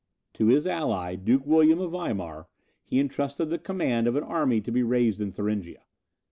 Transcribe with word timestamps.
To 0.33 0.47
his 0.47 0.65
ally, 0.65 1.13
Duke 1.13 1.45
William 1.45 1.79
of 1.79 1.91
Weimar, 1.91 2.47
he 2.83 2.97
intrusted 2.97 3.51
the 3.51 3.59
command 3.59 4.07
of 4.07 4.15
an 4.15 4.23
army 4.23 4.59
to 4.59 4.71
be 4.71 4.81
raised 4.81 5.21
in 5.21 5.31
Thuringia. 5.31 5.83